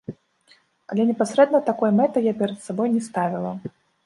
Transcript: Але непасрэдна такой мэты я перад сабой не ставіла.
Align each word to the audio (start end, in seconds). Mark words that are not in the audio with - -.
Але 0.93 1.05
непасрэдна 1.09 1.59
такой 1.69 1.93
мэты 1.99 2.25
я 2.31 2.35
перад 2.41 2.57
сабой 2.71 2.87
не 2.97 3.01
ставіла. 3.11 3.53